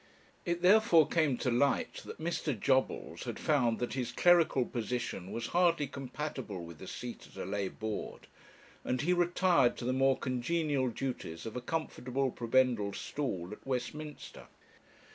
[0.45, 2.59] It therefore came to light that Mr.
[2.59, 7.45] Jobbles had found that his clerical position was hardly compatible with a seat at a
[7.45, 8.25] lay board,
[8.83, 14.47] and he retired to the more congenial duties of a comfortable prebendal stall at Westminster.